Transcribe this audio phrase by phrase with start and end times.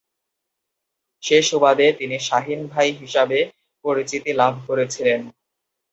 [1.23, 3.39] সে সুবাদে তিনি শাহিন ভাই হিসাবে
[3.85, 5.21] পরিচিতি লাভ করেছিলেন।